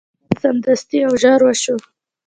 دا 0.03 0.07
کار 0.29 0.37
سمدستي 0.43 0.97
او 1.07 1.13
ژر 1.21 1.39
وشو. 1.43 1.77